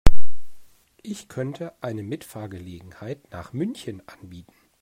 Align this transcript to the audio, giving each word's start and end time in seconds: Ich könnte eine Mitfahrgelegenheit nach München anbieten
Ich 1.03 1.27
könnte 1.27 1.73
eine 1.83 2.01
Mitfahrgelegenheit 2.01 3.29
nach 3.29 3.53
München 3.53 4.01
anbieten 4.07 4.53